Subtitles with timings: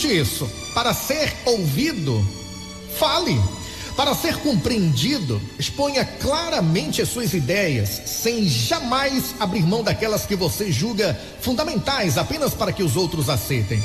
[0.00, 2.26] Escute isso: para ser ouvido,
[2.98, 3.38] fale.
[3.96, 10.72] Para ser compreendido, exponha claramente as suas ideias, sem jamais abrir mão daquelas que você
[10.72, 13.82] julga fundamentais apenas para que os outros aceitem.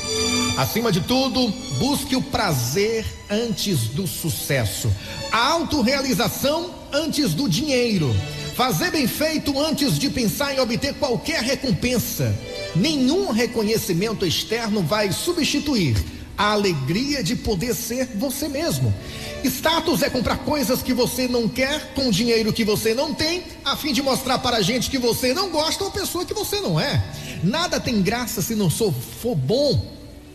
[0.58, 1.50] Acima de tudo,
[1.80, 4.90] busque o prazer antes do sucesso,
[5.34, 8.16] a autorrealização antes do dinheiro,
[8.56, 12.34] fazer bem feito antes de pensar em obter qualquer recompensa.
[12.76, 15.96] Nenhum reconhecimento externo vai substituir
[16.38, 18.94] a alegria de poder ser você mesmo.
[19.44, 23.78] Status é comprar coisas que você não quer com dinheiro que você não tem, a
[23.78, 26.80] fim de mostrar para a gente que você não gosta ou pessoa que você não
[26.80, 27.04] é.
[27.44, 29.94] Nada tem graça se não for bom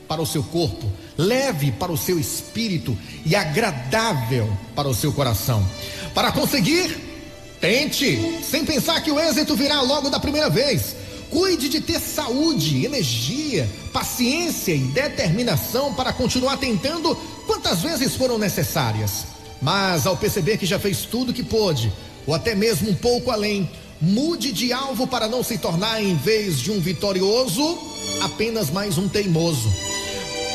[0.09, 5.65] para o seu corpo, leve para o seu espírito e agradável para o seu coração.
[6.15, 6.97] Para conseguir,
[7.61, 10.97] tente, sem pensar que o êxito virá logo da primeira vez.
[11.31, 17.15] Cuide de ter saúde, energia, paciência e determinação para continuar tentando
[17.47, 19.27] quantas vezes foram necessárias.
[19.63, 21.93] Mas ao perceber que já fez tudo que pôde,
[22.27, 26.59] ou até mesmo um pouco além, mude de alvo para não se tornar, em vez
[26.59, 27.79] de um vitorioso,
[28.23, 29.71] apenas mais um teimoso.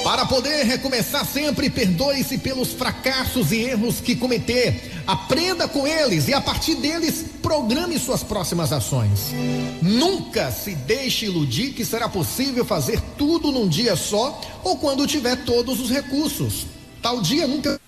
[0.06, 5.02] Para poder recomeçar sempre, perdoe-se pelos fracassos e erros que cometer.
[5.08, 9.34] Aprenda com eles e a partir deles programe suas próximas ações.
[9.81, 15.38] Nunca se deixe iludir que será possível fazer tudo num dia só ou quando tiver
[15.38, 16.67] todos os recursos.
[17.02, 17.81] Tal dia nunca.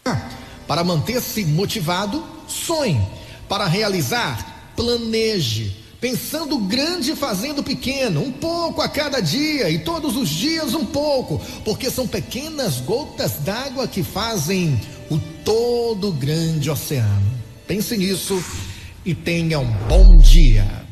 [0.67, 2.99] Para manter-se motivado, sonhe.
[3.47, 10.29] Para realizar, planeje pensando grande fazendo pequeno, um pouco a cada dia e todos os
[10.29, 17.31] dias um pouco, porque são pequenas gotas d'água que fazem o todo grande oceano.
[17.67, 18.41] Pense nisso
[19.05, 20.86] e tenha um bom dia.